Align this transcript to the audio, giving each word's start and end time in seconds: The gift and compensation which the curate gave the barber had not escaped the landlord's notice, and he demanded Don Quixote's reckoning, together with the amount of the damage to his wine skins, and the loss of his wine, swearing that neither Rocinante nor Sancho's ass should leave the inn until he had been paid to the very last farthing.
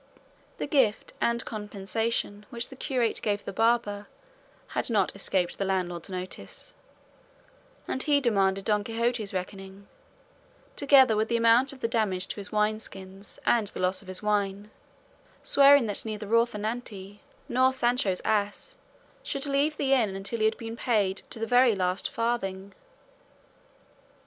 The 0.57 0.65
gift 0.65 1.13
and 1.21 1.45
compensation 1.45 2.47
which 2.49 2.69
the 2.69 2.75
curate 2.75 3.19
gave 3.21 3.45
the 3.45 3.53
barber 3.53 4.07
had 4.69 4.89
not 4.89 5.15
escaped 5.15 5.59
the 5.59 5.63
landlord's 5.63 6.09
notice, 6.09 6.73
and 7.87 8.01
he 8.01 8.19
demanded 8.19 8.65
Don 8.65 8.83
Quixote's 8.83 9.31
reckoning, 9.31 9.85
together 10.75 11.15
with 11.15 11.27
the 11.27 11.37
amount 11.37 11.71
of 11.71 11.81
the 11.81 11.87
damage 11.87 12.25
to 12.29 12.37
his 12.37 12.51
wine 12.51 12.79
skins, 12.79 13.37
and 13.45 13.67
the 13.67 13.79
loss 13.79 14.01
of 14.01 14.07
his 14.07 14.23
wine, 14.23 14.71
swearing 15.43 15.85
that 15.85 16.03
neither 16.03 16.25
Rocinante 16.25 17.19
nor 17.47 17.71
Sancho's 17.71 18.21
ass 18.25 18.77
should 19.21 19.45
leave 19.45 19.77
the 19.77 19.93
inn 19.93 20.15
until 20.15 20.39
he 20.39 20.45
had 20.45 20.57
been 20.57 20.75
paid 20.75 21.17
to 21.29 21.37
the 21.37 21.45
very 21.45 21.75
last 21.75 22.09
farthing. 22.09 22.73